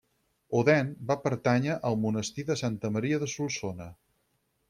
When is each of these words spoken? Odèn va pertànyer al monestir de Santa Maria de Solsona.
Odèn 0.59 0.87
va 1.11 1.17
pertànyer 1.25 1.75
al 1.89 1.99
monestir 2.07 2.47
de 2.49 2.57
Santa 2.63 2.93
Maria 2.97 3.23
de 3.25 3.31
Solsona. 3.35 3.91